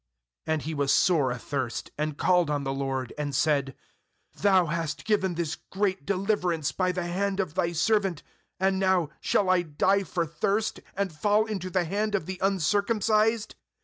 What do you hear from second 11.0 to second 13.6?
fall into the hand of the un circumcised?'.